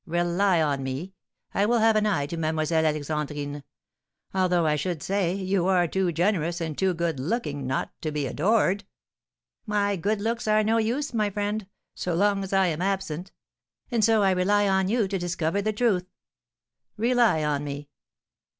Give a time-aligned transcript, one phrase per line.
[0.07, 1.13] Rely on me;
[1.53, 2.65] I will have an eye to Mlle.
[2.73, 3.61] Alexandrine,
[4.33, 8.25] although, I should say, you are too generous and too good looking not to be
[8.25, 8.83] adored!"
[9.67, 13.31] "My good looks are no use, my friend, so long as I am absent;
[13.91, 16.09] and so I rely on you to discover the truth."
[16.97, 17.87] "Rely on me."